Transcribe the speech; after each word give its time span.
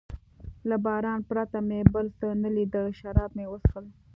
له 0.69 0.75
باران 0.85 1.19
پرته 1.29 1.57
مې 1.67 1.79
بل 1.93 2.05
څه 2.19 2.27
نه 2.43 2.49
لیدل، 2.55 2.85
شراب 2.99 3.31
مې 3.37 3.45
و 3.47 3.53
څښل. 3.63 3.85